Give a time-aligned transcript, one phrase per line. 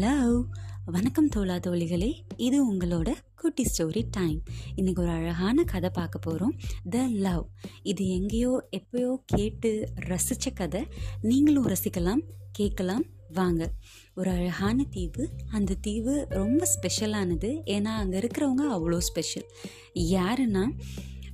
[0.00, 0.44] Hello
[0.84, 2.14] வணக்கம் தோழா தோழிகளே.
[2.36, 4.42] இது உங்களோட குட்டி ஸ்டோரி டைம்
[4.76, 6.54] இன்றைக்கி ஒரு அழகான கதை பார்க்க போகிறோம்
[6.90, 7.48] த லவ்
[7.82, 10.86] இது எங்கேயோ எப்பயோ கேட்டு ரசித்த கதை.
[11.20, 12.22] நீங்களும் ரசிக்கலாம்
[12.52, 13.72] கேட்கலாம் வாங்க.
[14.14, 15.30] ஒரு அழகான தீவு.
[15.50, 19.46] அந்த தீவு ரொம்ப ஸ்பெஷலானது ஏன்னா அங்கே இருக்கிறவங்க அவ்வளோ ஸ்பெஷல்
[19.94, 20.78] யாருன்னா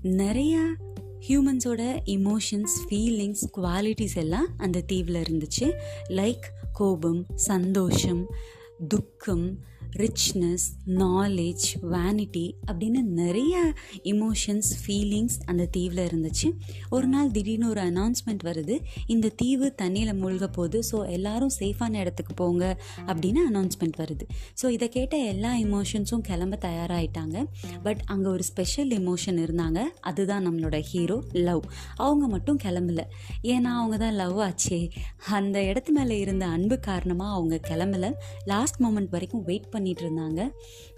[0.03, 0.75] நிறையா
[1.29, 5.73] ஹியூமன்ஸோட இமோஷன்ஸ் ஃபீலிங்ஸ் குவாலிட்டிஸ் எல்லாம் அந்த தீவில் இருந்துச்சு.
[6.09, 8.27] லைக் கோபம் சந்தோஷம்
[8.89, 9.59] துக்கம்
[10.03, 10.67] ரிச்னஸ்
[11.03, 13.55] நாலேஜ் வேனிட்டி அப்படின்னு நிறைய
[14.13, 16.49] இமோஷன்ஸ் ஃபீலிங்ஸ் அந்த தீவில் இருந்துச்சு.
[16.97, 18.77] ஒரு நாள் திடீர்னு ஒரு அனௌன்ஸ்மெண்ட் வருது.
[19.07, 20.81] இந்த தீவு தண்ணியில் மூழ்க போகுது.
[20.91, 22.65] ஸோ எல்லாரும் சேஃபான இடத்துக்கு போங்க
[23.07, 24.27] அப்படின்னு அனௌன்ஸ்மெண்ட் வருது.
[24.63, 27.37] ஸோ இதை கேட்ட எல்லா இமோஷன்ஸும் கிளம்ப தயாராகிட்டாங்க
[27.83, 29.81] பட் அங்கே ஒரு ஸ்பெஷல் இமோஷன் இருந்தாங்க.
[30.01, 31.63] அதுதான் நம்மளோட ஹீரோ லவ்
[31.97, 33.03] அவங்க மட்டும் கிளம்பல.
[33.43, 34.81] ஏன்னா அவங்க தான் லவ் ஆச்சே.
[35.39, 38.13] அந்த இடத்து மேலே இருந்த அன்பு காரணமாக அவங்க கிளம்பல.
[38.45, 40.41] லாஸ்ட் மூமெண்ட் வரைக்கும் வெயிட் பண்ணிட்டு இருந்தாங்க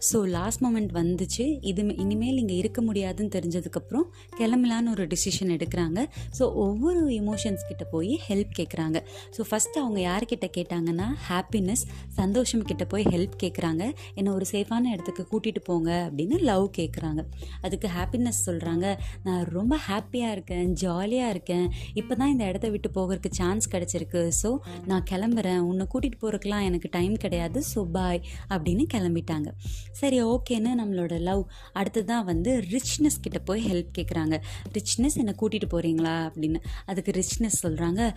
[0.09, 1.45] ஸோ லாஸ்ட் மூமெண்ட் வந்துச்சு.
[1.71, 4.05] இது இனிமேல் இங்கே இருக்க முடியாதுன்னு தெரிஞ்சதுக்கப்புறம்
[4.39, 6.01] கிளம்பலான்னு ஒரு டிசிஷன் எடுக்கிறாங்க.
[6.39, 8.99] ஸோ ஒவ்வொரு இமோஷன்ஸ் கிட்ட போய் ஹெல்ப் கேட்குறாங்க
[9.37, 11.83] ஸோ ஃபஸ்ட்டு அவங்க யார்கிட்ட கேட்டாங்கன்னா ஹாப்பினஸ்
[12.21, 13.83] சந்தோஷம் கிட்ட போய் ஹெல்ப் கேட்குறாங்க
[14.19, 17.23] என்னை ஒரு சேஃபான இடத்துக்கு கூட்டிகிட்டு போங்க அப்படின்னு லவ் கேட்குறாங்க
[17.69, 18.87] அதுக்கு ஹாப்பினஸ் சொல்கிறாங்க
[19.27, 21.67] நான் ரொம்ப ஹாப்பியாக இருக்கேன் ஜாலியாக இருக்கேன்.
[22.03, 24.23] இப்போ தான் இந்த இடத்த விட்டு போகிறதுக்கு சான்ஸ் கிடச்சிருக்கு.
[24.43, 24.51] ஸோ
[24.93, 25.63] நான் கிளம்புறேன்.
[25.71, 27.59] உன்னை கூட்டிகிட்டு போகிறதுக்குலாம் எனக்கு டைம் கிடையாது.
[27.73, 28.21] ஸோ பாய்
[28.55, 29.47] அப்படின்னு கிளம்பிட்டாங்க.
[29.93, 34.41] சரி ஓகேன்னு நம்மளோட லவ் அடுத்ததான் வந்து ரிச்னஸ் கிட்ட போய் ஹெல்ப் கேட்குறாங்க
[34.73, 36.61] ரிச்னஸ் என்னை கூட்டிகிட்டு போகிறீங்களா அப்படின்னு.
[36.87, 38.15] அதுக்கு ரிச்னஸ் சொல்கிறாங்க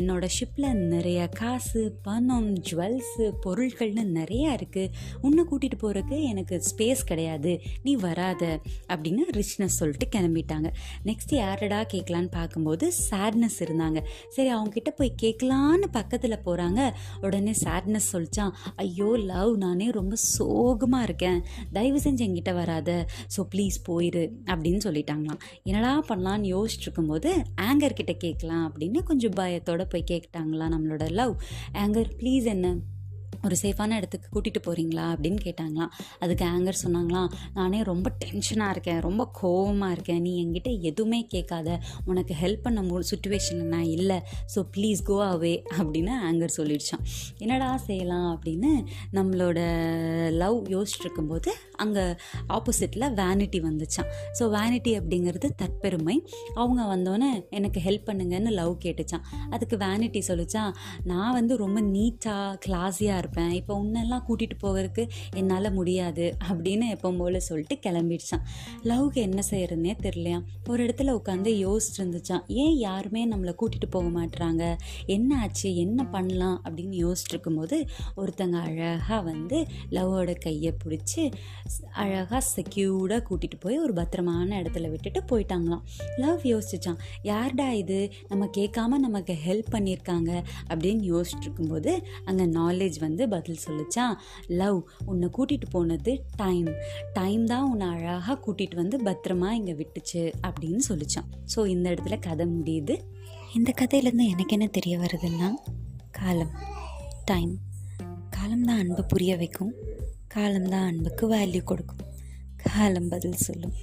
[0.00, 4.88] என்னோட ஷிப்பில் நிறைய காசு பணம் ஜுவல்ஸு பொருட்கள்னு நிறையா இருக்குது
[5.20, 7.60] உன்னை கூட்டிகிட்டு போகிறதுக்கு எனக்கு ஸ்பேஸ் கிடையாது.
[7.82, 8.60] நீ வராத.
[8.88, 10.72] அப்படின்னு ரிச்னஸ் சொல்லிட்டு கிளம்பிட்டாங்க.
[11.04, 14.02] நெக்ஸ்ட் யாரடா கேட்கலான்னு பார்க்கும்போது சேட்னஸ் இருந்தாங்க.
[14.28, 21.06] சரி அவங்க கிட்ட போய் கேட்கலான்னு பக்கத்தில் போகிறாங்க உடனே சேட்னஸ் சொல்லிச்சான் ஐயோ லவ் நானே ரொம்ப சோகமாக
[21.08, 21.40] இருக்கேன்.
[21.78, 22.90] தயவு செஞ்சு எங்கிட்ட வராத.
[23.36, 25.42] ஸோ ப்ளீஸ் போயிரு அப்படின்னு சொல்லிட்டாங்களாம்.
[25.70, 27.32] என்னடா பண்ணலான்னு யோசிச்சிட்ருக்கும்போது
[27.70, 31.34] ஆங்கர் கிட்ட கேட்கலாம் அப்படின்னு கொஞ்சம் பயத்தோட போய் கேட்டாங்களாம் நம்மளோட லவ்
[31.84, 32.68] ஆங்கர் ப்ளீஸ் என்ன?
[33.44, 35.92] ஒரு சேஃபான இடத்துக்கு கூட்டிகிட்டு போகிறீங்களா அப்படின்னு கேட்டாங்களாம்.
[36.18, 42.34] அதுக்கு ஆங்கர் சொன்னாங்களாம் நானே ரொம்ப டென்ஷனாக இருக்கேன் ரொம்ப கோவமாக இருக்கேன் நீ என்கிட்ட எதுவுமே கேட்காத உனக்கு
[42.34, 44.18] ஹெல்ப் பண்ண மு சுச்சுவேஷனில் நான் இல்லை
[44.54, 47.04] ஸோ ப்ளீஸ் கோ அவே அப்படின்னு ஆங்கர் சொல்லிடுச்சான்
[47.38, 48.28] என்னடா செய்யலாம்?
[48.34, 48.70] அப்படின்னு
[49.12, 49.58] நம்மளோட
[50.42, 52.04] லவ் யோசிச்சுட்டு இருக்கும்போது அங்கே
[52.48, 54.08] ஆப்போசிட்டில் வேனிட்டி வந்துச்சான்
[54.38, 56.16] ஸோ வேனிட்டி அப்படிங்கிறது தற்பெருமை.
[56.54, 60.72] அவங்க வந்தோன்னே எனக்கு ஹெல்ப் பண்ணுங்கன்னு லவ் கேட்டுச்சான் அதுக்கு வேனிட்டி சொல்லிச்சான்
[61.04, 67.40] நான் வந்து ரொம்ப நீட்டாக கிளாஸியாக இருப்பேன் இப்போ உன்னெல்லாம் கூட்டிகிட்டு போகிறதுக்கு என்னால் முடியாது அப்படின்னு எப்போ போல்
[67.40, 68.44] சொல்லிட்டு கிளம்பிடுச்சான்.
[68.84, 70.42] லவ்க்கு என்ன செய்யறதுனே தெரியலையா?
[70.68, 74.76] ஒரு இடத்துல உட்காந்து யோசிச்சுட்டு இருந்துச்சான் ஏன் யாருமே நம்மளை கூட்டிகிட்டு போக மாட்டுறாங்க
[75.06, 75.76] என்ன ஆச்சு?
[75.76, 76.62] என்ன பண்ணலாம்?
[76.64, 77.86] அப்படின்னு யோசிச்சுட்டு இருக்கும்போது
[78.16, 81.32] ஒருத்தங்க அழகாக வந்து லவ்வோட கையை பிடிச்சி
[81.92, 85.82] அழகாக செக்யூர்டாக கூட்டிகிட்டு போய் ஒரு பத்திரமான இடத்துல விட்டுட்டு போயிட்டாங்களாம்.
[86.16, 88.12] லவ் யோசிச்சான் யார்டா இது?
[88.28, 90.42] நம்ம கேட்காம நமக்கு ஹெல்ப் பண்ணியிருக்காங்க.
[90.68, 94.14] அப்படின்னு யோசிச்சுட்டு இருக்கும்போது அங்கே நாலேஜ் வந்து வந்து பதில் சொல்லிச்சான்
[94.60, 96.68] லவ் உன்னை கூட்டிகிட்டு போனது டைம்.
[97.12, 102.46] டைம் தான் உன்னை அழகாக கூட்டிகிட்டு வந்து பத்திரமா இங்கே விட்டுச்சு அப்படின்னு சொல்லிச்சான் ஸோ இந்த இடத்துல கதை
[102.46, 102.94] முடியுது.
[103.58, 105.50] இந்த கதையிலேருந்து எனக்கு என்ன தெரிய வருதுன்னா
[106.10, 106.54] காலம்.
[107.24, 107.52] டைம்.
[108.30, 109.72] காலம் தான் அன்பை புரிய வைக்கும்.
[110.28, 112.04] காலம் தான் அன்புக்கு வேல்யூ கொடுக்கும்.
[112.64, 113.76] காலம் பதில் சொல்லும்.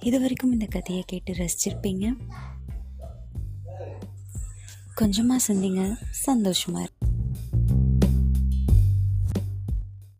[0.00, 2.06] இது வரைக்கும் இந்த கதையை கேட்டு ரசிச்சிருப்பீங்க.
[4.94, 5.82] கொஞ்சமாக சிந்திங்க.
[6.26, 6.84] சந்தோஷமாக